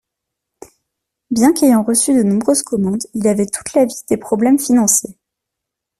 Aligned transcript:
Bien 1.29 1.53
qu'ayant 1.53 1.83
reçu 1.83 2.15
de 2.17 2.23
nombreuses 2.23 2.63
commandes, 2.63 3.03
il 3.13 3.27
avait 3.27 3.45
toute 3.45 3.71
la 3.75 3.85
vie 3.85 3.93
des 4.09 4.17
problèmes 4.17 4.57
financiers. 4.57 5.19